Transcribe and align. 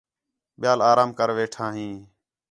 ٻِیال 0.59 0.79
آرام 0.91 1.09
کر 1.17 1.29
ویٹھا 1.37 1.65
ہیں 1.75 1.95